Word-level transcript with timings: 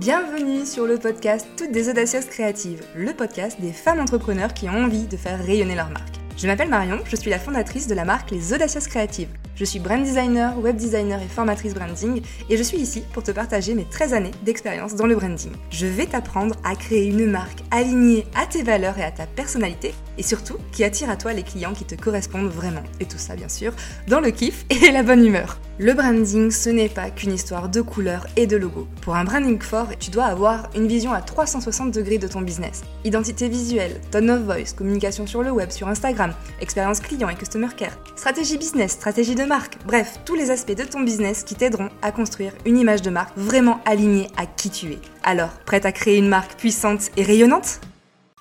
Bienvenue 0.00 0.66
sur 0.66 0.86
le 0.86 0.98
podcast 0.98 1.46
Toutes 1.56 1.70
des 1.70 1.88
audacieuses 1.88 2.24
créatives, 2.24 2.82
le 2.96 3.12
podcast 3.12 3.60
des 3.60 3.72
femmes 3.72 4.00
entrepreneurs 4.00 4.52
qui 4.52 4.68
ont 4.68 4.84
envie 4.86 5.06
de 5.06 5.16
faire 5.16 5.38
rayonner 5.38 5.76
leur 5.76 5.88
marque. 5.88 6.16
Je 6.36 6.48
m'appelle 6.48 6.68
Marion, 6.68 6.98
je 7.06 7.14
suis 7.14 7.30
la 7.30 7.38
fondatrice 7.38 7.86
de 7.86 7.94
la 7.94 8.04
marque 8.04 8.32
Les 8.32 8.52
Audacieuses 8.52 8.88
Créatives. 8.88 9.28
Je 9.54 9.64
suis 9.64 9.78
brand 9.78 10.02
designer, 10.02 10.58
web 10.58 10.74
designer 10.74 11.22
et 11.22 11.28
formatrice 11.28 11.74
branding 11.74 12.22
et 12.50 12.56
je 12.56 12.62
suis 12.64 12.78
ici 12.78 13.04
pour 13.12 13.22
te 13.22 13.30
partager 13.30 13.74
mes 13.74 13.84
13 13.84 14.14
années 14.14 14.32
d'expérience 14.42 14.96
dans 14.96 15.06
le 15.06 15.14
branding. 15.14 15.52
Je 15.70 15.86
vais 15.86 16.06
t'apprendre 16.06 16.56
à 16.64 16.74
créer 16.74 17.06
une 17.06 17.30
marque 17.30 17.60
alignée 17.70 18.26
à 18.34 18.46
tes 18.46 18.64
valeurs 18.64 18.98
et 18.98 19.04
à 19.04 19.12
ta 19.12 19.26
personnalité 19.26 19.94
et 20.18 20.22
surtout 20.22 20.56
qui 20.72 20.84
attire 20.84 21.10
à 21.10 21.16
toi 21.16 21.32
les 21.32 21.42
clients 21.42 21.72
qui 21.72 21.84
te 21.84 21.94
correspondent 21.94 22.50
vraiment. 22.50 22.82
Et 23.00 23.06
tout 23.06 23.18
ça 23.18 23.36
bien 23.36 23.48
sûr 23.48 23.72
dans 24.08 24.20
le 24.20 24.30
kiff 24.30 24.64
et 24.70 24.90
la 24.90 25.02
bonne 25.02 25.24
humeur. 25.24 25.58
Le 25.80 25.92
branding, 25.92 26.52
ce 26.52 26.70
n'est 26.70 26.88
pas 26.88 27.10
qu'une 27.10 27.32
histoire 27.32 27.68
de 27.68 27.80
couleurs 27.80 28.28
et 28.36 28.46
de 28.46 28.56
logos. 28.56 28.86
Pour 29.00 29.16
un 29.16 29.24
branding 29.24 29.60
fort, 29.60 29.88
tu 29.98 30.12
dois 30.12 30.26
avoir 30.26 30.70
une 30.76 30.86
vision 30.86 31.12
à 31.12 31.20
360 31.20 31.92
degrés 31.92 32.18
de 32.18 32.28
ton 32.28 32.42
business. 32.42 32.82
Identité 33.04 33.48
visuelle, 33.48 34.00
tone 34.12 34.30
of 34.30 34.42
voice, 34.42 34.72
communication 34.76 35.26
sur 35.26 35.42
le 35.42 35.50
web, 35.50 35.70
sur 35.70 35.88
Instagram, 35.88 36.32
expérience 36.60 37.00
client 37.00 37.28
et 37.28 37.34
customer 37.34 37.68
care, 37.76 37.98
stratégie 38.14 38.56
business, 38.56 38.92
stratégie 38.92 39.34
de 39.34 39.44
marque, 39.44 39.78
bref, 39.84 40.20
tous 40.24 40.36
les 40.36 40.52
aspects 40.52 40.76
de 40.76 40.84
ton 40.84 41.00
business 41.00 41.42
qui 41.42 41.56
t'aideront 41.56 41.88
à 42.02 42.12
construire 42.12 42.52
une 42.64 42.78
image 42.78 43.02
de 43.02 43.10
marque 43.10 43.36
vraiment 43.36 43.80
alignée 43.84 44.28
à 44.36 44.46
qui 44.46 44.70
tu 44.70 44.92
es. 44.92 44.98
Alors, 45.24 45.50
prête 45.66 45.86
à 45.86 45.92
créer 45.92 46.18
une 46.18 46.28
marque 46.28 46.56
puissante 46.56 47.10
et 47.16 47.24
rayonnante? 47.24 47.80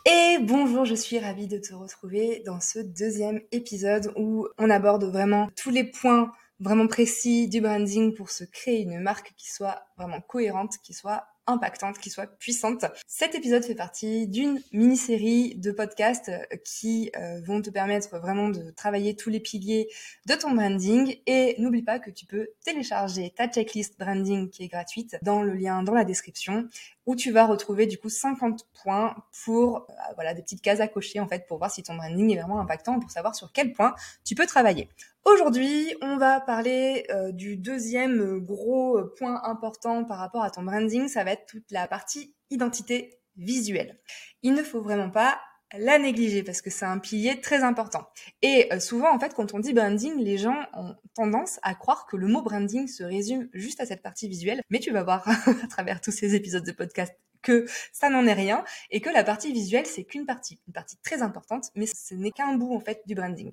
Et 0.05 0.37
bonjour, 0.41 0.85
je 0.85 0.95
suis 0.95 1.19
ravie 1.19 1.47
de 1.47 1.57
te 1.57 1.73
retrouver 1.73 2.41
dans 2.45 2.59
ce 2.59 2.79
deuxième 2.79 3.41
épisode 3.51 4.11
où 4.17 4.47
on 4.57 4.69
aborde 4.69 5.05
vraiment 5.05 5.49
tous 5.55 5.69
les 5.69 5.85
points 5.85 6.31
vraiment 6.59 6.87
précis 6.87 7.47
du 7.47 7.61
branding 7.61 8.13
pour 8.13 8.29
se 8.29 8.43
créer 8.43 8.81
une 8.81 8.99
marque 8.99 9.33
qui 9.37 9.51
soit 9.51 9.85
vraiment 9.97 10.21
cohérente, 10.21 10.77
qui 10.83 10.93
soit 10.93 11.25
impactante, 11.47 11.99
qui 11.99 12.09
soit 12.09 12.27
puissante. 12.27 12.85
Cet 13.07 13.35
épisode 13.35 13.63
fait 13.63 13.75
partie 13.75 14.27
d'une 14.27 14.61
mini-série 14.71 15.55
de 15.55 15.71
podcasts 15.71 16.29
euh, 16.29 16.57
qui 16.63 17.11
euh, 17.17 17.41
vont 17.45 17.61
te 17.61 17.69
permettre 17.69 18.17
vraiment 18.17 18.49
de 18.49 18.71
travailler 18.71 19.15
tous 19.15 19.29
les 19.29 19.39
piliers 19.39 19.89
de 20.25 20.35
ton 20.35 20.51
branding 20.51 21.17
et 21.25 21.55
n'oublie 21.59 21.81
pas 21.81 21.99
que 21.99 22.09
tu 22.09 22.25
peux 22.25 22.49
télécharger 22.63 23.33
ta 23.35 23.47
checklist 23.47 23.99
branding 23.99 24.49
qui 24.49 24.63
est 24.63 24.67
gratuite 24.67 25.17
dans 25.21 25.41
le 25.41 25.53
lien 25.53 25.83
dans 25.83 25.93
la 25.93 26.05
description 26.05 26.67
où 27.05 27.15
tu 27.15 27.31
vas 27.31 27.45
retrouver 27.45 27.85
du 27.85 27.97
coup 27.97 28.09
50 28.09 28.65
points 28.81 29.15
pour 29.43 29.87
euh, 29.89 29.93
voilà 30.15 30.33
des 30.33 30.41
petites 30.41 30.61
cases 30.61 30.79
à 30.79 30.87
cocher 30.87 31.19
en 31.19 31.27
fait 31.27 31.45
pour 31.47 31.57
voir 31.57 31.71
si 31.71 31.83
ton 31.83 31.95
branding 31.95 32.31
est 32.31 32.39
vraiment 32.39 32.61
impactant 32.61 32.99
pour 32.99 33.11
savoir 33.11 33.35
sur 33.35 33.51
quel 33.51 33.73
point 33.73 33.93
tu 34.23 34.35
peux 34.35 34.45
travailler. 34.45 34.89
Aujourd'hui, 35.25 35.95
on 36.01 36.17
va 36.17 36.41
parler 36.41 37.07
du 37.31 37.55
deuxième 37.55 38.39
gros 38.39 38.99
point 39.17 39.41
important 39.45 40.03
par 40.03 40.17
rapport 40.17 40.43
à 40.43 40.51
ton 40.51 40.63
branding, 40.63 41.07
ça 41.07 41.23
va 41.23 41.31
toute 41.35 41.71
la 41.71 41.87
partie 41.87 42.35
identité 42.49 43.19
visuelle. 43.37 43.99
Il 44.41 44.53
ne 44.53 44.63
faut 44.63 44.81
vraiment 44.81 45.09
pas 45.09 45.39
la 45.77 45.97
négliger 45.97 46.43
parce 46.43 46.61
que 46.61 46.69
c'est 46.69 46.85
un 46.85 46.99
pilier 46.99 47.41
très 47.41 47.63
important. 47.63 48.07
Et 48.41 48.71
euh, 48.71 48.79
souvent, 48.79 49.13
en 49.13 49.19
fait, 49.19 49.33
quand 49.33 49.53
on 49.53 49.59
dit 49.59 49.73
branding, 49.73 50.17
les 50.19 50.37
gens 50.37 50.67
ont 50.73 50.95
tendance 51.15 51.59
à 51.63 51.73
croire 51.73 52.05
que 52.05 52.15
le 52.15 52.27
mot 52.27 52.41
branding 52.41 52.87
se 52.87 53.03
résume 53.03 53.49
juste 53.53 53.79
à 53.81 53.85
cette 53.85 54.03
partie 54.03 54.27
visuelle. 54.27 54.61
Mais 54.69 54.79
tu 54.79 54.91
vas 54.91 55.03
voir 55.03 55.27
à 55.63 55.67
travers 55.67 55.99
tous 55.99 56.11
ces 56.11 56.35
épisodes 56.35 56.65
de 56.65 56.71
podcast 56.71 57.13
que 57.41 57.65
ça 57.91 58.09
n'en 58.09 58.25
est 58.25 58.33
rien 58.33 58.63
et 58.89 59.01
que 59.01 59.09
la 59.09 59.23
partie 59.23 59.51
visuelle, 59.51 59.85
c'est 59.85 60.05
qu'une 60.05 60.25
partie, 60.25 60.59
une 60.67 60.73
partie 60.73 60.97
très 61.03 61.21
importante, 61.21 61.71
mais 61.75 61.87
ce 61.87 62.13
n'est 62.13 62.31
qu'un 62.31 62.55
bout, 62.55 62.73
en 62.73 62.79
fait, 62.79 63.01
du 63.05 63.15
branding. 63.15 63.51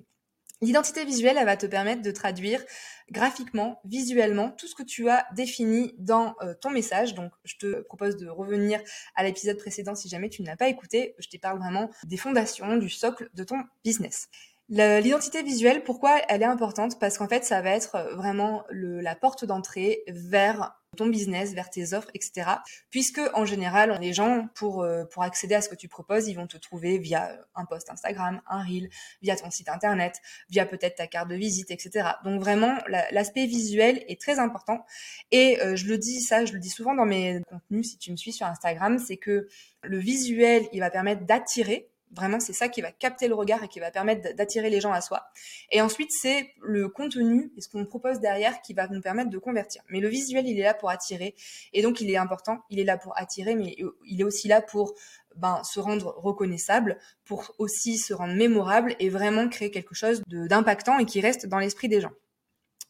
L'identité 0.61 1.05
visuelle, 1.05 1.37
elle 1.39 1.45
va 1.45 1.57
te 1.57 1.65
permettre 1.65 2.03
de 2.03 2.11
traduire 2.11 2.63
graphiquement, 3.09 3.81
visuellement, 3.83 4.51
tout 4.51 4.67
ce 4.67 4.75
que 4.75 4.83
tu 4.83 5.09
as 5.09 5.25
défini 5.35 5.95
dans 5.97 6.35
euh, 6.41 6.53
ton 6.53 6.69
message. 6.69 7.15
Donc, 7.15 7.31
je 7.43 7.55
te 7.57 7.81
propose 7.81 8.15
de 8.17 8.27
revenir 8.27 8.79
à 9.15 9.23
l'épisode 9.23 9.57
précédent 9.57 9.95
si 9.95 10.07
jamais 10.07 10.29
tu 10.29 10.43
ne 10.43 10.47
l'as 10.47 10.55
pas 10.55 10.67
écouté. 10.67 11.15
Je 11.17 11.27
te 11.27 11.37
parle 11.37 11.57
vraiment 11.57 11.89
des 12.03 12.17
fondations, 12.17 12.77
du 12.77 12.89
socle 12.89 13.29
de 13.33 13.43
ton 13.43 13.63
business. 13.83 14.29
L'identité 14.73 15.43
visuelle, 15.43 15.83
pourquoi 15.83 16.21
elle 16.29 16.43
est 16.43 16.45
importante? 16.45 16.97
Parce 16.97 17.17
qu'en 17.17 17.27
fait, 17.27 17.43
ça 17.43 17.61
va 17.61 17.71
être 17.71 18.13
vraiment 18.15 18.63
le, 18.69 19.01
la 19.01 19.15
porte 19.15 19.43
d'entrée 19.43 20.01
vers 20.07 20.81
ton 20.95 21.07
business, 21.07 21.53
vers 21.53 21.69
tes 21.69 21.93
offres, 21.93 22.09
etc. 22.13 22.49
Puisque 22.89 23.19
en 23.33 23.43
général, 23.43 23.97
les 23.99 24.13
gens 24.13 24.47
pour 24.55 24.83
euh, 24.83 25.03
pour 25.03 25.23
accéder 25.23 25.55
à 25.55 25.61
ce 25.61 25.67
que 25.67 25.75
tu 25.75 25.89
proposes, 25.89 26.29
ils 26.29 26.35
vont 26.35 26.47
te 26.47 26.55
trouver 26.55 26.99
via 26.99 27.37
un 27.53 27.65
post 27.65 27.89
Instagram, 27.89 28.41
un 28.47 28.63
reel, 28.63 28.89
via 29.21 29.35
ton 29.35 29.51
site 29.51 29.67
internet, 29.67 30.21
via 30.49 30.65
peut-être 30.65 30.95
ta 30.95 31.07
carte 31.07 31.27
de 31.27 31.35
visite, 31.35 31.69
etc. 31.69 32.07
Donc 32.23 32.39
vraiment, 32.39 32.77
l'aspect 32.87 33.47
visuel 33.47 34.05
est 34.07 34.21
très 34.21 34.39
important. 34.39 34.85
Et 35.31 35.61
euh, 35.61 35.75
je 35.75 35.87
le 35.87 35.97
dis 35.97 36.21
ça, 36.21 36.45
je 36.45 36.53
le 36.53 36.59
dis 36.59 36.69
souvent 36.69 36.95
dans 36.95 37.05
mes 37.05 37.41
contenus. 37.49 37.91
Si 37.91 37.97
tu 37.97 38.11
me 38.11 38.17
suis 38.17 38.31
sur 38.31 38.47
Instagram, 38.47 38.99
c'est 38.99 39.17
que 39.17 39.49
le 39.83 39.97
visuel, 39.97 40.69
il 40.71 40.79
va 40.79 40.89
permettre 40.89 41.25
d'attirer 41.25 41.89
Vraiment, 42.13 42.39
c'est 42.39 42.53
ça 42.53 42.67
qui 42.67 42.81
va 42.81 42.91
capter 42.91 43.27
le 43.27 43.35
regard 43.35 43.63
et 43.63 43.67
qui 43.67 43.79
va 43.79 43.89
permettre 43.89 44.35
d'attirer 44.35 44.69
les 44.69 44.81
gens 44.81 44.91
à 44.91 44.99
soi. 44.99 45.23
Et 45.71 45.81
ensuite, 45.81 46.09
c'est 46.11 46.53
le 46.61 46.89
contenu 46.89 47.51
et 47.55 47.61
ce 47.61 47.69
qu'on 47.69 47.85
propose 47.85 48.19
derrière 48.19 48.61
qui 48.61 48.73
va 48.73 48.87
nous 48.87 49.01
permettre 49.01 49.29
de 49.29 49.37
convertir. 49.37 49.81
Mais 49.89 50.01
le 50.01 50.09
visuel, 50.09 50.45
il 50.47 50.59
est 50.59 50.63
là 50.63 50.73
pour 50.73 50.89
attirer. 50.89 51.35
Et 51.71 51.81
donc, 51.81 52.01
il 52.01 52.11
est 52.11 52.17
important. 52.17 52.59
Il 52.69 52.79
est 52.79 52.83
là 52.83 52.97
pour 52.97 53.17
attirer, 53.17 53.55
mais 53.55 53.77
il 54.05 54.19
est 54.19 54.25
aussi 54.25 54.49
là 54.49 54.61
pour 54.61 54.93
ben, 55.37 55.63
se 55.63 55.79
rendre 55.79 56.13
reconnaissable, 56.17 56.97
pour 57.23 57.53
aussi 57.57 57.97
se 57.97 58.13
rendre 58.13 58.33
mémorable 58.33 58.95
et 58.99 59.09
vraiment 59.09 59.47
créer 59.47 59.71
quelque 59.71 59.95
chose 59.95 60.21
d'impactant 60.27 60.99
et 60.99 61.05
qui 61.05 61.21
reste 61.21 61.45
dans 61.45 61.59
l'esprit 61.59 61.87
des 61.87 62.01
gens. 62.01 62.11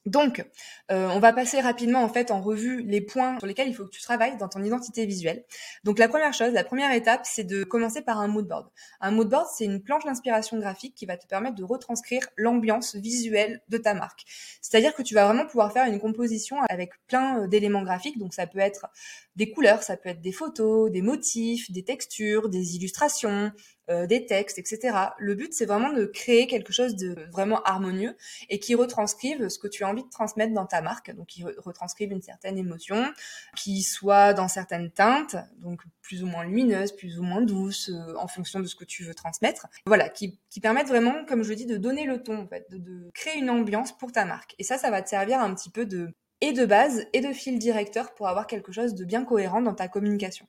Donc, 0.08 0.44
euh, 0.92 1.08
on 1.10 1.20
va 1.20 1.32
passer 1.32 1.62
rapidement 1.62 2.02
en 2.02 2.10
fait 2.10 2.32
en 2.32 2.42
revue 2.42 2.82
les 2.82 3.02
points 3.02 3.38
sur 3.38 3.46
lesquels 3.46 3.68
il 3.68 3.76
faut 3.76 3.86
que 3.86 3.92
tu 3.92 4.02
travailles 4.02 4.36
dans 4.38 4.50
ton 4.50 4.64
identité 4.64 5.06
visuelle. 5.06 5.44
Donc, 5.84 6.00
la 6.00 6.08
première 6.08 6.34
chose, 6.34 6.54
la 6.54 6.64
première 6.64 6.92
étape, 6.92 7.22
c'est 7.24 7.44
de 7.44 7.64
commencer 7.64 8.02
par 8.02 8.20
un 8.20 8.28
mood 8.28 8.48
board. 8.48 8.68
Un 9.00 9.12
mood 9.12 9.30
board, 9.30 9.48
c'est 9.56 9.66
une 9.66 9.82
planche 9.84 10.04
d'inspiration 10.04 10.58
graphique 10.58 10.96
qui 10.96 11.06
va 11.06 11.18
te 11.18 11.28
permettre 11.28 11.56
de 11.56 11.64
retranscrire 11.64 12.28
l'ambiance 12.36 12.96
visuelle 12.96 13.62
de 13.70 13.78
ta 13.78 13.94
marque. 13.94 14.24
C'est-à-dire 14.62 14.96
que 14.96 15.04
tu 15.04 15.14
vas 15.14 15.26
vraiment 15.26 15.46
pouvoir 15.46 15.72
faire 15.72 15.86
une 15.86 16.00
composition 16.00 16.58
avec 16.68 16.94
plein 17.06 17.44
euh, 17.44 17.48
d'éléments 17.48 17.84
graphiques. 17.84 18.18
Donc, 18.18 18.34
ça 18.34 18.48
peut 18.48 18.60
être 18.60 18.88
des 19.36 19.52
couleurs, 19.52 19.84
ça 19.84 19.98
peut 19.98 20.10
être 20.10 20.22
des 20.22 20.32
photos, 20.32 20.92
des 20.92 21.04
motifs, 21.04 21.72
des 21.72 21.84
textures, 21.84 22.50
des 22.50 22.76
illustrations, 22.76 23.52
euh, 23.92 24.08
des 24.08 24.26
textes, 24.26 24.58
etc. 24.58 24.98
Le 25.20 25.36
but, 25.36 25.54
c'est 25.54 25.66
vraiment 25.66 25.92
de 25.92 26.06
créer 26.06 26.48
quelque 26.48 26.72
chose 26.72 26.96
de 26.96 27.16
vraiment 27.32 27.62
harmonieux 27.64 28.16
et 28.50 28.60
qui 28.60 28.74
retranscrive 28.76 29.50
ce 29.50 29.60
que 29.60 29.68
tu 29.68 29.84
as 29.84 29.90
envie 29.90 30.04
de 30.04 30.10
transmettre 30.10 30.54
dans 30.54 30.66
ta 30.66 30.82
marque. 30.82 31.14
Donc, 31.14 31.28
qui 31.28 31.44
retranscrive 31.44 32.12
une 32.12 32.22
certaine 32.22 32.58
émotion, 32.58 33.12
qui 33.56 33.84
soit 33.84 34.34
dans 34.34 34.48
certaines 34.48 34.92
teintes, 34.92 35.36
donc 35.60 35.82
plus 36.02 36.24
ou 36.24 36.28
moins 36.28 36.44
lumineuse, 36.44 36.94
plus 36.94 37.20
ou 37.20 37.24
moins 37.24 37.42
douce, 37.42 37.90
euh, 37.90 38.16
en 38.18 38.28
fonction 38.28 38.60
de 38.60 38.66
ce 38.66 38.76
que 38.76 38.86
tu 38.86 39.04
veux 39.04 39.14
transmettre. 39.14 39.68
Voilà, 39.86 40.10
qui, 40.10 40.40
permettent 40.62 40.88
vraiment, 40.88 41.26
comme 41.26 41.44
je 41.44 41.54
dis, 41.54 41.66
de 41.66 41.78
donner 41.78 42.06
le 42.06 42.22
ton, 42.24 42.48
de, 42.70 42.78
de 42.78 43.12
créer 43.14 43.38
une 43.38 43.50
ambiance 43.50 43.98
pour 43.98 44.12
ta 44.12 44.26
marque. 44.26 44.56
Et 44.60 44.64
ça, 44.64 44.78
ça 44.78 44.92
va 44.92 45.02
te 45.02 45.10
servir 45.10 45.40
un 45.40 45.54
petit 45.54 45.70
peu 45.70 45.86
de 45.86 46.14
et 46.42 46.54
de 46.54 46.66
base 46.66 47.06
et 47.14 47.22
de 47.22 47.32
fil 47.32 47.60
directeur 47.60 48.14
pour 48.16 48.28
avoir 48.28 48.48
quelque 48.48 48.72
chose 48.72 48.96
de 48.96 49.06
bien 49.06 49.24
cohérent 49.24 49.62
dans 49.62 49.76
ta 49.76 49.88
communication. 49.88 50.48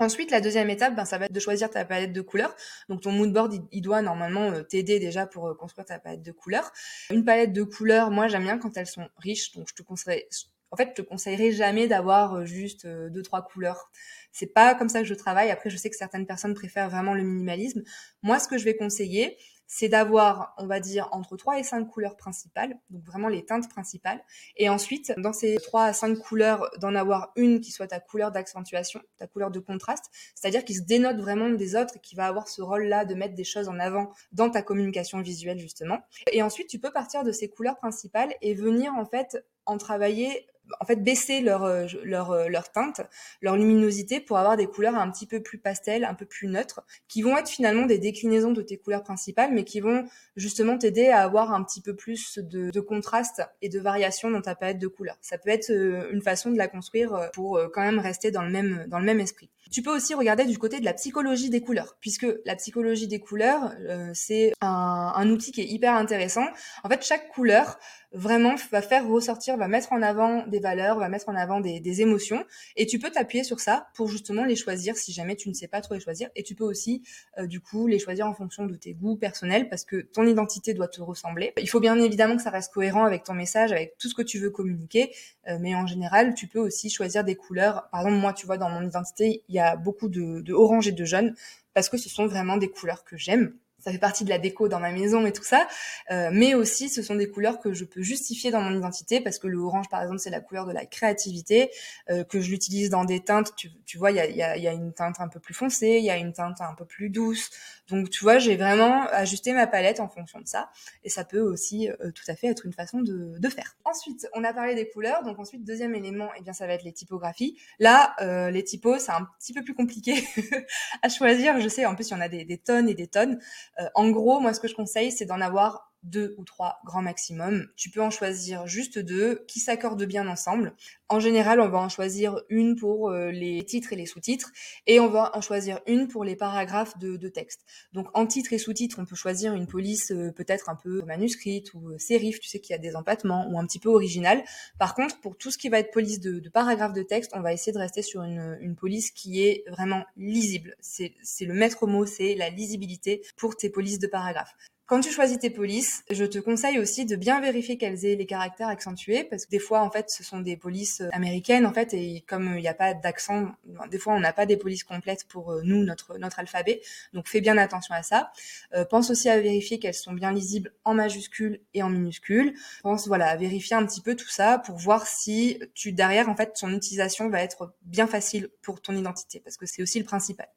Ensuite, 0.00 0.30
la 0.30 0.40
deuxième 0.40 0.70
étape, 0.70 0.94
ben, 0.94 1.04
ça 1.04 1.18
va 1.18 1.24
être 1.24 1.32
de 1.32 1.40
choisir 1.40 1.70
ta 1.70 1.84
palette 1.84 2.12
de 2.12 2.20
couleurs. 2.20 2.54
Donc 2.88 3.02
ton 3.02 3.10
moodboard, 3.10 3.54
il, 3.54 3.62
il 3.72 3.82
doit 3.82 4.00
normalement 4.00 4.50
euh, 4.50 4.62
t'aider 4.62 5.00
déjà 5.00 5.26
pour 5.26 5.48
euh, 5.48 5.54
construire 5.54 5.86
ta 5.86 5.98
palette 5.98 6.22
de 6.22 6.30
couleurs. 6.30 6.72
Une 7.10 7.24
palette 7.24 7.52
de 7.52 7.64
couleurs, 7.64 8.10
moi 8.10 8.28
j'aime 8.28 8.44
bien 8.44 8.58
quand 8.58 8.76
elles 8.76 8.86
sont 8.86 9.08
riches, 9.16 9.52
donc 9.52 9.68
je 9.68 9.74
te 9.74 9.82
conseillerais, 9.82 10.28
en 10.70 10.76
fait, 10.76 10.90
je 10.96 11.02
te 11.02 11.08
conseillerais 11.08 11.50
jamais 11.50 11.88
d'avoir 11.88 12.34
euh, 12.34 12.44
juste 12.44 12.86
deux 12.86 13.22
trois 13.22 13.42
couleurs. 13.42 13.90
C'est 14.30 14.52
pas 14.54 14.76
comme 14.76 14.88
ça 14.88 15.00
que 15.00 15.06
je 15.06 15.14
travaille. 15.14 15.50
Après, 15.50 15.68
je 15.68 15.76
sais 15.76 15.90
que 15.90 15.96
certaines 15.96 16.26
personnes 16.26 16.54
préfèrent 16.54 16.90
vraiment 16.90 17.14
le 17.14 17.24
minimalisme. 17.24 17.82
Moi, 18.22 18.38
ce 18.38 18.46
que 18.46 18.56
je 18.56 18.64
vais 18.64 18.76
conseiller, 18.76 19.36
c'est 19.68 19.90
d'avoir, 19.90 20.54
on 20.56 20.66
va 20.66 20.80
dire, 20.80 21.08
entre 21.12 21.36
3 21.36 21.58
et 21.58 21.62
5 21.62 21.84
couleurs 21.84 22.16
principales, 22.16 22.80
donc 22.88 23.04
vraiment 23.04 23.28
les 23.28 23.44
teintes 23.44 23.68
principales. 23.68 24.24
Et 24.56 24.70
ensuite, 24.70 25.12
dans 25.18 25.34
ces 25.34 25.56
3 25.56 25.84
à 25.84 25.92
5 25.92 26.18
couleurs, 26.18 26.70
d'en 26.80 26.94
avoir 26.94 27.32
une 27.36 27.60
qui 27.60 27.70
soit 27.70 27.86
ta 27.86 28.00
couleur 28.00 28.32
d'accentuation, 28.32 29.00
ta 29.18 29.26
couleur 29.26 29.50
de 29.50 29.60
contraste, 29.60 30.06
c'est-à-dire 30.34 30.64
qui 30.64 30.74
se 30.74 30.82
dénote 30.82 31.18
vraiment 31.18 31.50
des 31.50 31.76
autres 31.76 31.96
et 31.96 32.00
qui 32.00 32.16
va 32.16 32.26
avoir 32.26 32.48
ce 32.48 32.62
rôle-là 32.62 33.04
de 33.04 33.14
mettre 33.14 33.34
des 33.34 33.44
choses 33.44 33.68
en 33.68 33.78
avant 33.78 34.10
dans 34.32 34.48
ta 34.48 34.62
communication 34.62 35.20
visuelle, 35.20 35.58
justement. 35.58 35.98
Et 36.32 36.42
ensuite, 36.42 36.68
tu 36.68 36.78
peux 36.78 36.90
partir 36.90 37.22
de 37.22 37.30
ces 37.30 37.50
couleurs 37.50 37.76
principales 37.76 38.34
et 38.40 38.54
venir, 38.54 38.94
en 38.94 39.04
fait, 39.04 39.44
en 39.66 39.76
travailler 39.76 40.46
en 40.80 40.84
fait 40.84 41.02
baisser 41.02 41.40
leur 41.40 41.64
euh, 41.64 41.86
leur 42.04 42.30
euh, 42.30 42.48
leur 42.48 42.70
teinte, 42.70 43.00
leur 43.40 43.56
luminosité 43.56 44.20
pour 44.20 44.38
avoir 44.38 44.56
des 44.56 44.66
couleurs 44.66 44.94
un 44.94 45.10
petit 45.10 45.26
peu 45.26 45.42
plus 45.42 45.58
pastel, 45.58 46.04
un 46.04 46.14
peu 46.14 46.26
plus 46.26 46.48
neutres, 46.48 46.82
qui 47.08 47.22
vont 47.22 47.36
être 47.36 47.48
finalement 47.48 47.86
des 47.86 47.98
déclinaisons 47.98 48.52
de 48.52 48.62
tes 48.62 48.76
couleurs 48.76 49.02
principales, 49.02 49.52
mais 49.52 49.64
qui 49.64 49.80
vont 49.80 50.04
justement 50.36 50.78
t'aider 50.78 51.08
à 51.08 51.22
avoir 51.22 51.52
un 51.52 51.62
petit 51.62 51.80
peu 51.80 51.94
plus 51.94 52.38
de, 52.38 52.70
de, 52.70 52.80
contraste 52.80 53.42
et 53.62 53.68
de 53.68 53.80
variation 53.80 54.30
dans 54.30 54.42
ta 54.42 54.54
palette 54.54 54.78
de 54.78 54.88
couleurs. 54.88 55.18
Ça 55.20 55.38
peut 55.38 55.50
être 55.50 55.70
euh, 55.70 56.10
une 56.12 56.22
façon 56.22 56.50
de 56.50 56.58
la 56.58 56.68
construire 56.68 57.30
pour 57.32 57.60
quand 57.72 57.82
même 57.82 57.98
rester 57.98 58.30
dans 58.30 58.42
le 58.42 58.50
même 58.50 58.86
dans 58.88 58.98
le 58.98 59.04
même 59.04 59.20
esprit. 59.20 59.50
Tu 59.70 59.82
peux 59.82 59.94
aussi 59.94 60.14
regarder 60.14 60.44
du 60.44 60.58
côté 60.58 60.80
de 60.80 60.84
la 60.84 60.94
psychologie 60.94 61.50
des 61.50 61.60
couleurs, 61.60 61.96
puisque 62.00 62.26
la 62.44 62.56
psychologie 62.56 63.08
des 63.08 63.20
couleurs, 63.20 63.72
euh, 63.88 64.10
c'est 64.14 64.52
un, 64.60 65.12
un 65.14 65.30
outil 65.30 65.52
qui 65.52 65.60
est 65.60 65.66
hyper 65.66 65.94
intéressant. 65.94 66.46
En 66.84 66.88
fait, 66.88 67.04
chaque 67.04 67.28
couleur 67.28 67.78
vraiment 68.12 68.54
va 68.70 68.80
faire 68.80 69.06
ressortir, 69.06 69.56
va 69.56 69.68
mettre 69.68 69.92
en 69.92 70.00
avant 70.00 70.46
des 70.46 70.60
valeurs, 70.60 70.98
va 70.98 71.08
mettre 71.08 71.28
en 71.28 71.34
avant 71.34 71.60
des, 71.60 71.80
des 71.80 72.00
émotions, 72.00 72.44
et 72.76 72.86
tu 72.86 72.98
peux 72.98 73.10
t'appuyer 73.10 73.44
sur 73.44 73.60
ça 73.60 73.88
pour 73.94 74.08
justement 74.08 74.44
les 74.44 74.56
choisir 74.56 74.96
si 74.96 75.12
jamais 75.12 75.36
tu 75.36 75.48
ne 75.48 75.54
sais 75.54 75.68
pas 75.68 75.80
trop 75.80 75.94
les 75.94 76.00
choisir, 76.00 76.30
et 76.34 76.42
tu 76.42 76.54
peux 76.54 76.64
aussi 76.64 77.02
euh, 77.38 77.46
du 77.46 77.60
coup 77.60 77.86
les 77.86 77.98
choisir 77.98 78.26
en 78.26 78.34
fonction 78.34 78.64
de 78.64 78.74
tes 78.74 78.94
goûts 78.94 79.16
personnels 79.16 79.68
parce 79.68 79.84
que 79.84 79.96
ton 80.00 80.24
identité 80.24 80.72
doit 80.72 80.88
te 80.88 81.02
ressembler. 81.02 81.52
Il 81.58 81.68
faut 81.68 81.80
bien 81.80 82.00
évidemment 82.00 82.36
que 82.36 82.42
ça 82.42 82.50
reste 82.50 82.72
cohérent 82.72 83.04
avec 83.04 83.24
ton 83.24 83.34
message, 83.34 83.72
avec 83.72 83.98
tout 83.98 84.08
ce 84.08 84.14
que 84.14 84.22
tu 84.22 84.38
veux 84.38 84.50
communiquer, 84.50 85.14
euh, 85.48 85.58
mais 85.60 85.74
en 85.74 85.86
général 85.86 86.34
tu 86.34 86.46
peux 86.46 86.60
aussi 86.60 86.88
choisir 86.88 87.24
des 87.24 87.34
couleurs. 87.34 87.88
Par 87.90 88.00
exemple 88.00 88.16
moi 88.16 88.32
tu 88.32 88.46
vois 88.46 88.56
dans 88.56 88.70
mon 88.70 88.86
identité 88.86 89.42
il 89.48 89.54
y 89.54 89.57
a 89.57 89.57
beaucoup 89.76 90.08
de, 90.08 90.52
orange 90.52 90.88
et 90.88 90.92
de 90.92 91.04
jaune 91.04 91.34
parce 91.74 91.88
que 91.88 91.96
ce 91.96 92.08
sont 92.08 92.26
vraiment 92.26 92.56
des 92.56 92.68
couleurs 92.68 93.04
que 93.04 93.16
j'aime. 93.16 93.54
Ça 93.80 93.92
fait 93.92 93.98
partie 93.98 94.24
de 94.24 94.28
la 94.28 94.38
déco 94.38 94.66
dans 94.66 94.80
ma 94.80 94.90
maison 94.90 95.24
et 95.24 95.32
tout 95.32 95.44
ça, 95.44 95.68
euh, 96.10 96.30
mais 96.32 96.54
aussi 96.54 96.88
ce 96.88 97.00
sont 97.00 97.14
des 97.14 97.30
couleurs 97.30 97.60
que 97.60 97.72
je 97.72 97.84
peux 97.84 98.02
justifier 98.02 98.50
dans 98.50 98.60
mon 98.60 98.76
identité 98.76 99.20
parce 99.20 99.38
que 99.38 99.46
le 99.46 99.58
orange 99.58 99.88
par 99.88 100.02
exemple 100.02 100.18
c'est 100.18 100.30
la 100.30 100.40
couleur 100.40 100.66
de 100.66 100.72
la 100.72 100.84
créativité, 100.84 101.70
euh, 102.10 102.24
que 102.24 102.40
je 102.40 102.50
l'utilise 102.50 102.90
dans 102.90 103.04
des 103.04 103.20
teintes, 103.20 103.54
tu, 103.54 103.70
vois 103.96 104.10
il 104.10 104.16
y 104.16 104.38
y 104.38 104.42
a, 104.42 104.72
une 104.72 104.92
teinte 104.92 105.20
un 105.20 105.28
peu 105.28 105.38
plus 105.38 105.54
foncée, 105.54 105.98
il 106.00 106.04
y 106.04 106.10
a 106.10 106.16
une 106.16 106.32
teinte 106.32 106.60
un 106.60 106.74
peu 106.74 106.84
plus 106.84 107.08
douce, 107.08 107.50
donc 107.88 108.10
tu 108.10 108.24
vois 108.24 108.38
j'ai 108.38 108.56
vraiment 108.56 109.02
ajusté 109.08 109.52
ma 109.52 109.66
palette 109.66 110.00
en 110.00 110.08
fonction 110.08 110.40
de 110.40 110.46
ça 110.46 110.70
et 111.04 111.08
ça 111.08 111.24
peut 111.24 111.40
aussi 111.40 111.88
euh, 111.88 112.10
tout 112.12 112.24
à 112.28 112.34
fait 112.34 112.48
être 112.48 112.66
une 112.66 112.72
façon 112.72 113.00
de, 113.00 113.48
faire. 113.48 113.76
Ensuite 113.84 114.28
on 114.34 114.44
a 114.44 114.52
parlé 114.52 114.74
des 114.74 114.88
couleurs, 114.88 115.24
donc 115.24 115.38
ensuite 115.38 115.64
deuxième 115.64 115.94
élément 115.94 116.28
eh 116.36 116.42
bien 116.42 116.52
ça 116.52 116.66
va 116.66 116.74
être 116.74 116.84
les 116.84 116.92
typographies. 116.92 117.58
Là 117.78 118.14
euh, 118.20 118.50
les 118.50 118.62
typos 118.62 118.98
c'est 118.98 119.12
un 119.12 119.26
petit 119.38 119.52
peu 119.52 119.62
plus 119.62 119.74
compliqué 119.74 120.14
à 121.02 121.08
choisir, 121.08 121.58
je 121.60 121.68
sais 121.68 121.86
en 121.86 121.94
plus 121.94 122.08
il 122.08 122.12
y 122.12 122.14
en 122.14 122.20
a 122.20 122.28
des, 122.28 122.44
des 122.44 122.58
tonnes 122.58 122.88
et 122.88 122.94
des 122.94 123.06
tonnes. 123.06 123.38
Euh, 123.80 123.88
en 123.94 124.10
gros, 124.10 124.40
moi, 124.40 124.52
ce 124.52 124.60
que 124.60 124.68
je 124.68 124.74
conseille, 124.74 125.12
c'est 125.12 125.26
d'en 125.26 125.40
avoir 125.40 125.87
deux 126.02 126.34
ou 126.38 126.44
trois 126.44 126.80
grand 126.84 127.02
maximum. 127.02 127.66
Tu 127.76 127.90
peux 127.90 128.00
en 128.00 128.10
choisir 128.10 128.66
juste 128.66 128.98
deux 128.98 129.44
qui 129.48 129.60
s'accordent 129.60 130.04
bien 130.04 130.26
ensemble. 130.28 130.74
En 131.08 131.20
général, 131.20 131.60
on 131.60 131.68
va 131.68 131.78
en 131.78 131.88
choisir 131.88 132.40
une 132.48 132.76
pour 132.76 133.10
euh, 133.10 133.30
les 133.30 133.64
titres 133.64 133.92
et 133.92 133.96
les 133.96 134.06
sous-titres 134.06 134.52
et 134.86 135.00
on 135.00 135.08
va 135.08 135.36
en 135.36 135.40
choisir 135.40 135.80
une 135.86 136.08
pour 136.08 136.24
les 136.24 136.36
paragraphes 136.36 136.98
de, 136.98 137.16
texte. 137.28 137.64
Donc 137.92 138.06
en 138.14 138.26
titre 138.26 138.52
et 138.52 138.58
sous-titres, 138.58 138.98
on 138.98 139.04
peut 139.04 139.16
choisir 139.16 139.54
une 139.54 139.66
police 139.66 140.12
euh, 140.12 140.30
peut-être 140.32 140.68
un 140.70 140.76
peu 140.76 141.02
manuscrite 141.02 141.74
ou 141.74 141.90
euh, 141.90 141.98
sérif, 141.98 142.40
tu 142.40 142.48
sais 142.48 142.60
qu'il 142.60 142.72
y 142.72 142.78
a 142.78 142.78
des 142.78 142.96
empattements 142.96 143.48
ou 143.50 143.58
un 143.58 143.66
petit 143.66 143.78
peu 143.78 143.90
original. 143.90 144.42
Par 144.78 144.94
contre, 144.94 145.20
pour 145.20 145.36
tout 145.36 145.50
ce 145.50 145.58
qui 145.58 145.68
va 145.68 145.78
être 145.78 145.90
police 145.90 146.20
de, 146.20 146.40
de 146.40 146.48
paragraphes 146.48 146.94
de 146.94 147.02
texte, 147.02 147.32
on 147.34 147.40
va 147.40 147.52
essayer 147.52 147.72
de 147.72 147.78
rester 147.78 148.02
sur 148.02 148.22
une, 148.22 148.56
une 148.60 148.76
police 148.76 149.10
qui 149.10 149.42
est 149.42 149.64
vraiment 149.68 150.04
lisible. 150.16 150.74
C'est 150.80 151.14
le 151.40 151.54
maître 151.54 151.86
mot, 151.86 152.06
c'est 152.06 152.34
la 152.34 152.50
lisibilité 152.50 153.22
pour 153.36 153.56
tes 153.56 153.70
polices 153.70 153.98
de 153.98 154.06
paragraphes. 154.06 154.54
Quand 154.88 155.00
tu 155.00 155.10
choisis 155.10 155.38
tes 155.38 155.50
polices, 155.50 156.02
je 156.10 156.24
te 156.24 156.38
conseille 156.38 156.78
aussi 156.78 157.04
de 157.04 157.14
bien 157.14 157.42
vérifier 157.42 157.76
qu'elles 157.76 158.06
aient 158.06 158.14
les 158.14 158.24
caractères 158.24 158.68
accentués 158.68 159.22
parce 159.22 159.44
que 159.44 159.50
des 159.50 159.58
fois 159.58 159.82
en 159.82 159.90
fait 159.90 160.08
ce 160.08 160.24
sont 160.24 160.40
des 160.40 160.56
polices 160.56 161.02
euh, 161.02 161.10
américaines 161.12 161.66
en 161.66 161.74
fait 161.74 161.92
et 161.92 162.24
comme 162.26 162.54
il 162.56 162.62
n'y 162.62 162.68
a 162.68 162.74
pas 162.74 162.94
d'accent, 162.94 163.48
des 163.90 163.98
fois 163.98 164.14
on 164.14 164.20
n'a 164.20 164.32
pas 164.32 164.46
des 164.46 164.56
polices 164.56 164.84
complètes 164.84 165.28
pour 165.28 165.52
euh, 165.52 165.60
nous 165.62 165.84
notre 165.84 166.16
notre 166.16 166.38
alphabet. 166.38 166.80
Donc 167.12 167.28
fais 167.28 167.42
bien 167.42 167.58
attention 167.58 167.94
à 167.94 168.02
ça. 168.02 168.32
Euh, 168.72 168.86
pense 168.86 169.10
aussi 169.10 169.28
à 169.28 169.38
vérifier 169.38 169.78
qu'elles 169.78 169.92
sont 169.92 170.14
bien 170.14 170.32
lisibles 170.32 170.72
en 170.84 170.94
majuscules 170.94 171.60
et 171.74 171.82
en 171.82 171.90
minuscules. 171.90 172.54
Pense 172.82 173.08
voilà 173.08 173.26
à 173.26 173.36
vérifier 173.36 173.76
un 173.76 173.84
petit 173.84 174.00
peu 174.00 174.16
tout 174.16 174.30
ça 174.30 174.58
pour 174.58 174.78
voir 174.78 175.06
si 175.06 175.60
tu 175.74 175.92
derrière 175.92 176.30
en 176.30 176.34
fait 176.34 176.52
son 176.54 176.72
utilisation 176.72 177.28
va 177.28 177.42
être 177.42 177.74
bien 177.82 178.06
facile 178.06 178.48
pour 178.62 178.80
ton 178.80 178.96
identité 178.96 179.38
parce 179.40 179.58
que 179.58 179.66
c'est 179.66 179.82
aussi 179.82 179.98
le 179.98 180.06
principal. 180.06 180.48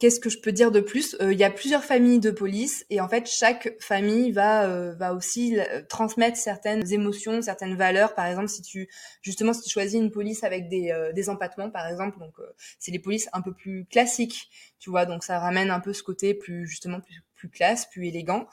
Qu'est-ce 0.00 0.18
que 0.18 0.28
je 0.28 0.40
peux 0.40 0.50
dire 0.50 0.72
de 0.72 0.80
plus? 0.80 1.16
Il 1.20 1.38
y 1.38 1.44
a 1.44 1.50
plusieurs 1.50 1.84
familles 1.84 2.18
de 2.18 2.32
polices 2.32 2.84
et 2.90 3.00
en 3.00 3.08
fait 3.08 3.28
chaque 3.28 3.76
famille 3.80 4.32
va 4.32 4.64
euh, 4.64 4.94
va 4.94 5.14
aussi 5.14 5.58
euh, 5.58 5.82
transmettre 5.88 6.36
certaines 6.36 6.92
émotions, 6.92 7.40
certaines 7.40 7.76
valeurs. 7.76 8.14
Par 8.14 8.26
exemple, 8.26 8.48
si 8.48 8.62
tu 8.62 8.88
justement 9.22 9.52
si 9.52 9.62
tu 9.62 9.70
choisis 9.70 10.00
une 10.00 10.10
police 10.10 10.42
avec 10.42 10.68
des 10.68 10.90
euh, 10.90 11.12
des 11.12 11.28
empattements, 11.28 11.70
par 11.70 11.86
exemple, 11.86 12.18
donc 12.18 12.34
c'est 12.80 12.90
les 12.90 12.98
polices 12.98 13.28
un 13.32 13.42
peu 13.42 13.54
plus 13.54 13.86
classiques, 13.86 14.50
tu 14.80 14.90
vois, 14.90 15.06
donc 15.06 15.22
ça 15.22 15.38
ramène 15.38 15.70
un 15.70 15.80
peu 15.80 15.92
ce 15.92 16.02
côté 16.02 16.34
plus 16.34 16.66
justement 16.66 17.00
plus 17.00 17.22
plus 17.34 17.50
classe, 17.50 17.86
plus 17.86 18.06
élégant. 18.06 18.48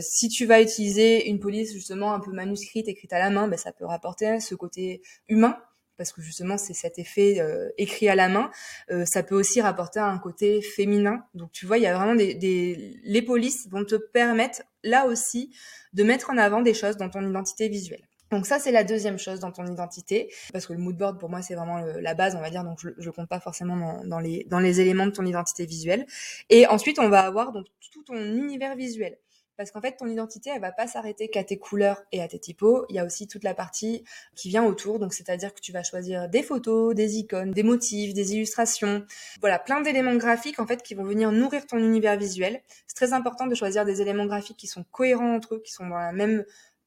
si 0.00 0.28
tu 0.28 0.44
vas 0.44 0.60
utiliser 0.60 1.28
une 1.28 1.38
police 1.38 1.72
justement 1.72 2.14
un 2.14 2.20
peu 2.20 2.32
manuscrite, 2.32 2.88
écrite 2.88 3.12
à 3.12 3.20
la 3.20 3.30
main, 3.30 3.46
ben, 3.48 3.56
ça 3.56 3.72
peut 3.72 3.86
rapporter 3.86 4.40
ce 4.40 4.56
côté 4.56 5.02
humain 5.28 5.56
parce 5.96 6.12
que 6.12 6.22
justement 6.22 6.58
c'est 6.58 6.74
cet 6.74 6.98
effet 6.98 7.40
euh, 7.40 7.70
écrit 7.78 8.08
à 8.08 8.14
la 8.14 8.28
main. 8.28 8.50
Euh, 8.90 9.04
ça 9.06 9.22
peut 9.22 9.34
aussi 9.34 9.60
rapporter 9.60 10.00
un 10.00 10.18
côté 10.18 10.62
féminin. 10.62 11.24
Donc 11.34 11.52
tu 11.52 11.66
vois, 11.66 11.78
il 11.78 11.82
y 11.82 11.86
a 11.86 11.96
vraiment 11.96 12.14
des, 12.14 12.34
des, 12.34 12.98
les 13.02 13.22
polices 13.22 13.68
vont 13.70 13.84
te 13.84 13.94
permettre 13.94 14.62
là 14.82 15.06
aussi 15.06 15.54
de 15.92 16.02
mettre 16.02 16.30
en 16.30 16.38
avant 16.38 16.60
des 16.60 16.74
choses 16.74 16.96
dans 16.96 17.08
ton 17.08 17.28
identité 17.28 17.68
visuelle. 17.68 18.06
Donc 18.30 18.46
ça 18.46 18.58
c'est 18.58 18.72
la 18.72 18.84
deuxième 18.84 19.18
chose 19.18 19.38
dans 19.38 19.52
ton 19.52 19.66
identité 19.66 20.32
parce 20.52 20.66
que 20.66 20.72
le 20.72 20.78
mood 20.80 20.96
board 20.96 21.20
pour 21.20 21.30
moi 21.30 21.42
c'est 21.42 21.54
vraiment 21.54 21.78
la 21.78 22.14
base 22.14 22.34
on 22.34 22.40
va 22.40 22.50
dire 22.50 22.64
donc 22.64 22.80
je, 22.80 22.88
je 22.98 23.10
compte 23.10 23.28
pas 23.28 23.38
forcément 23.38 23.76
dans, 23.76 24.04
dans, 24.04 24.18
les 24.18 24.44
dans 24.50 24.58
les 24.58 24.80
éléments 24.80 25.06
de 25.06 25.12
ton 25.12 25.24
identité 25.24 25.66
visuelle. 25.66 26.06
Et 26.50 26.66
ensuite 26.66 26.98
on 26.98 27.08
va 27.08 27.20
avoir 27.20 27.52
donc 27.52 27.66
tout 27.92 28.02
ton 28.02 28.16
univers 28.16 28.76
visuel. 28.76 29.18
Parce 29.56 29.70
qu'en 29.70 29.80
fait, 29.80 29.96
ton 29.96 30.06
identité, 30.06 30.50
elle 30.54 30.60
va 30.60 30.72
pas 30.72 30.86
s'arrêter 30.86 31.28
qu'à 31.28 31.44
tes 31.44 31.58
couleurs 31.58 32.02
et 32.12 32.22
à 32.22 32.28
tes 32.28 32.38
typos. 32.38 32.86
Il 32.88 32.96
y 32.96 32.98
a 32.98 33.04
aussi 33.04 33.28
toute 33.28 33.44
la 33.44 33.54
partie 33.54 34.04
qui 34.34 34.48
vient 34.48 34.64
autour. 34.64 34.98
Donc, 34.98 35.14
c'est-à-dire 35.14 35.54
que 35.54 35.60
tu 35.60 35.70
vas 35.70 35.82
choisir 35.82 36.28
des 36.28 36.42
photos, 36.42 36.94
des 36.94 37.18
icônes, 37.18 37.52
des 37.52 37.62
motifs, 37.62 38.14
des 38.14 38.34
illustrations. 38.34 39.04
Voilà, 39.40 39.58
plein 39.58 39.80
d'éléments 39.80 40.16
graphiques, 40.16 40.58
en 40.58 40.66
fait, 40.66 40.82
qui 40.82 40.94
vont 40.94 41.04
venir 41.04 41.30
nourrir 41.30 41.66
ton 41.66 41.78
univers 41.78 42.16
visuel. 42.16 42.62
C'est 42.86 42.96
très 42.96 43.12
important 43.12 43.46
de 43.46 43.54
choisir 43.54 43.84
des 43.84 44.00
éléments 44.00 44.26
graphiques 44.26 44.56
qui 44.56 44.66
sont 44.66 44.84
cohérents 44.90 45.34
entre 45.34 45.56
eux, 45.56 45.62
qui 45.64 45.72
sont 45.72 45.86
dans 45.86 45.98
la 45.98 46.12
même 46.12 46.44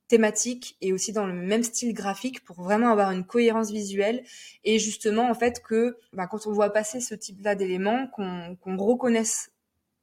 thématique 0.08 0.78
et 0.82 0.94
aussi 0.94 1.12
dans 1.12 1.26
le 1.26 1.34
même 1.34 1.64
style 1.64 1.94
graphique 1.94 2.44
pour 2.46 2.62
vraiment 2.62 2.90
avoir 2.90 3.12
une 3.12 3.26
cohérence 3.26 3.72
visuelle 3.72 4.24
et 4.64 4.80
justement 4.80 5.30
en 5.30 5.34
fait 5.34 5.62
que 5.62 5.98
ben, 6.14 6.28
quand 6.28 6.48
on 6.48 6.54
voit 6.54 6.72
passer 6.72 7.02
ce 7.02 7.14
type 7.14 7.44
là 7.44 7.56
d'éléments 7.56 8.08
qu'on 8.08 8.56
qu'on 8.62 8.78
reconnaisse 8.78 9.52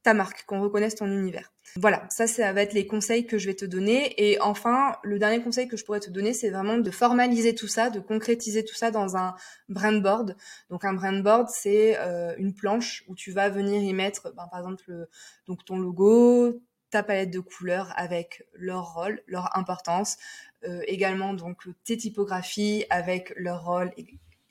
ta 0.05 0.15
marque, 0.15 0.45
qu'on 0.45 0.61
reconnaisse 0.61 0.95
ton 0.95 1.07
univers. 1.07 1.51
Voilà, 1.77 2.07
ça, 2.11 2.27
ça 2.27 2.53
va 2.53 2.63
être 2.63 2.75
les 2.75 2.87
conseils 2.87 3.27
que 3.27 3.39
je 3.39 3.47
vais 3.47 3.55
te 3.55 3.65
donner. 3.65 4.15
Et 4.23 4.41
enfin, 4.41 4.97
le 5.03 5.19
dernier 5.19 5.43
conseil 5.43 5.67
que 5.67 5.77
je 5.77 5.85
pourrais 5.85 5.99
te 5.99 6.11
donner, 6.11 6.35
c'est 6.35 6.51
vraiment 6.51 6.77
de 6.77 6.91
formaliser 6.91 7.55
tout 7.55 7.67
ça, 7.67 7.91
de 7.91 8.01
concrétiser 8.01 8.65
tout 8.65 8.75
ça 8.75 8.91
dans 8.91 9.17
un 9.17 9.35
brand 9.69 10.01
board. 10.01 10.37
Donc 10.69 10.85
un 10.85 10.93
brand 10.93 11.21
board, 11.23 11.49
c'est 11.49 11.99
euh, 11.99 12.35
une 12.37 12.55
planche 12.55 13.03
où 13.09 13.15
tu 13.17 13.33
vas 13.33 13.49
venir 13.49 13.83
y 13.83 13.93
mettre, 13.95 14.33
ben, 14.37 14.47
par 14.51 14.61
exemple, 14.61 14.85
le, 14.87 15.09
donc 15.49 15.65
ton 15.65 15.79
logo, 15.79 16.61
ta 16.91 17.03
palette 17.03 17.31
de 17.31 17.41
couleurs 17.41 17.93
avec 17.97 18.47
leur 18.53 18.95
rôle, 18.95 19.23
leur 19.27 19.57
importance, 19.57 20.19
euh, 20.69 20.83
également 20.87 21.33
donc 21.33 21.67
tes 21.83 21.97
typographies 21.97 22.85
avec 22.91 23.33
leur 23.37 23.65
rôle 23.65 23.91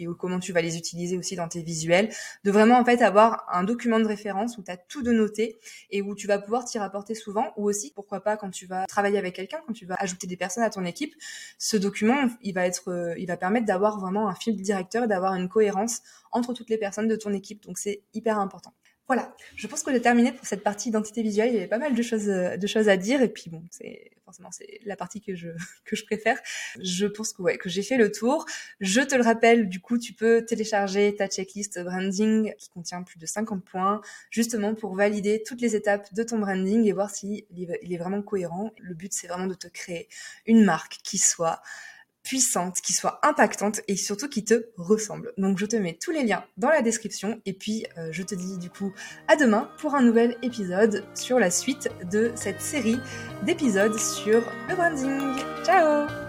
et 0.03 0.07
comment 0.17 0.39
tu 0.39 0.53
vas 0.53 0.61
les 0.61 0.77
utiliser 0.77 1.17
aussi 1.17 1.35
dans 1.35 1.47
tes 1.47 1.61
visuels, 1.61 2.09
de 2.43 2.51
vraiment 2.51 2.77
en 2.77 2.85
fait 2.85 3.01
avoir 3.01 3.45
un 3.51 3.63
document 3.63 3.99
de 3.99 4.05
référence 4.05 4.57
où 4.57 4.63
tu 4.63 4.71
as 4.71 4.77
tout 4.77 5.01
de 5.01 5.11
noté 5.11 5.59
et 5.89 6.01
où 6.01 6.15
tu 6.15 6.27
vas 6.27 6.39
pouvoir 6.39 6.65
t'y 6.65 6.77
rapporter 6.79 7.15
souvent 7.15 7.53
ou 7.57 7.67
aussi 7.67 7.91
pourquoi 7.93 8.21
pas 8.21 8.37
quand 8.37 8.49
tu 8.49 8.65
vas 8.65 8.85
travailler 8.85 9.17
avec 9.17 9.35
quelqu'un, 9.35 9.59
quand 9.65 9.73
tu 9.73 9.85
vas 9.85 9.95
ajouter 9.99 10.27
des 10.27 10.37
personnes 10.37 10.63
à 10.63 10.69
ton 10.69 10.85
équipe, 10.85 11.13
ce 11.57 11.77
document 11.77 12.29
il 12.41 12.53
va 12.53 12.65
être 12.65 12.89
euh, 12.89 13.15
il 13.17 13.27
va 13.27 13.37
permettre 13.37 13.65
d'avoir 13.65 13.99
vraiment 13.99 14.27
un 14.27 14.35
fil 14.35 14.55
directeur 14.61 15.05
et 15.05 15.07
d'avoir 15.07 15.33
une 15.35 15.49
cohérence 15.49 16.01
entre 16.31 16.53
toutes 16.53 16.69
les 16.69 16.77
personnes 16.77 17.07
de 17.07 17.15
ton 17.15 17.33
équipe. 17.33 17.63
Donc 17.63 17.77
c'est 17.77 18.01
hyper 18.13 18.39
important. 18.39 18.73
Voilà, 19.07 19.35
je 19.57 19.67
pense 19.67 19.83
que 19.83 19.91
j'ai 19.91 20.01
terminé 20.01 20.31
pour 20.31 20.45
cette 20.45 20.63
partie 20.63 20.87
identité 20.87 21.23
visuelle. 21.23 21.49
Il 21.49 21.55
y 21.55 21.57
avait 21.57 21.67
pas 21.67 21.77
mal 21.77 21.93
de 21.93 22.01
choses, 22.01 22.29
euh, 22.29 22.55
de 22.55 22.67
choses 22.67 22.87
à 22.87 22.95
dire, 22.95 23.21
et 23.21 23.27
puis 23.27 23.49
bon, 23.49 23.61
c'est 23.69 24.11
forcément 24.23 24.49
c'est 24.49 24.79
la 24.85 24.95
partie 24.95 25.19
que 25.19 25.35
je 25.35 25.49
que 25.85 25.97
je 25.97 26.05
préfère. 26.05 26.39
Je 26.81 27.05
pense 27.07 27.33
que 27.33 27.41
ouais, 27.41 27.57
que 27.57 27.67
j'ai 27.67 27.83
fait 27.83 27.97
le 27.97 28.11
tour. 28.11 28.45
Je 28.79 29.01
te 29.01 29.15
le 29.15 29.21
rappelle, 29.21 29.67
du 29.67 29.81
coup, 29.81 29.97
tu 29.97 30.13
peux 30.13 30.45
télécharger 30.45 31.13
ta 31.17 31.27
checklist 31.27 31.83
branding 31.83 32.53
qui 32.57 32.69
contient 32.69 33.03
plus 33.03 33.19
de 33.19 33.25
50 33.25 33.65
points, 33.65 33.99
justement 34.29 34.73
pour 34.73 34.95
valider 34.95 35.43
toutes 35.45 35.59
les 35.59 35.75
étapes 35.75 36.13
de 36.13 36.23
ton 36.23 36.39
branding 36.39 36.85
et 36.85 36.93
voir 36.93 37.09
si 37.09 37.45
il 37.51 37.93
est 37.93 37.97
vraiment 37.97 38.21
cohérent. 38.21 38.71
Le 38.77 38.95
but, 38.95 39.11
c'est 39.11 39.27
vraiment 39.27 39.47
de 39.47 39.53
te 39.53 39.67
créer 39.67 40.07
une 40.45 40.63
marque 40.63 40.99
qui 41.03 41.17
soit 41.17 41.61
puissante, 42.23 42.81
qui 42.81 42.93
soit 42.93 43.19
impactante 43.23 43.81
et 43.87 43.95
surtout 43.95 44.29
qui 44.29 44.43
te 44.43 44.65
ressemble. 44.77 45.33
Donc 45.37 45.57
je 45.57 45.65
te 45.65 45.75
mets 45.75 45.97
tous 46.01 46.11
les 46.11 46.23
liens 46.23 46.43
dans 46.57 46.69
la 46.69 46.81
description 46.81 47.41
et 47.45 47.53
puis 47.53 47.85
euh, 47.97 48.09
je 48.11 48.23
te 48.23 48.35
dis 48.35 48.57
du 48.57 48.69
coup 48.69 48.93
à 49.27 49.35
demain 49.35 49.69
pour 49.79 49.95
un 49.95 50.01
nouvel 50.01 50.37
épisode 50.41 51.05
sur 51.15 51.39
la 51.39 51.51
suite 51.51 51.89
de 52.11 52.31
cette 52.35 52.61
série 52.61 52.99
d'épisodes 53.43 53.97
sur 53.97 54.41
le 54.69 54.75
branding. 54.75 55.35
Ciao 55.65 56.22